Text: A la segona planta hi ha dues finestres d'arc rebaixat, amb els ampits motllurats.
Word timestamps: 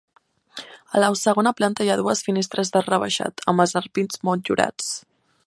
A 0.93 1.01
la 1.03 1.09
segona 1.23 1.53
planta 1.59 1.87
hi 1.87 1.91
ha 1.95 1.99
dues 2.01 2.25
finestres 2.29 2.73
d'arc 2.77 2.91
rebaixat, 2.95 3.45
amb 3.53 3.65
els 3.67 3.77
ampits 3.83 4.25
motllurats. 4.31 4.91